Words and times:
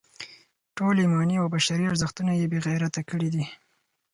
ټول 0.77 0.95
ایماني 1.03 1.35
او 1.41 1.47
بشري 1.55 1.85
ارزښتونه 1.87 2.31
یې 2.39 2.45
بې 2.51 2.59
غیرته 2.67 3.01
کړي 3.09 3.29
دي. 3.35 3.45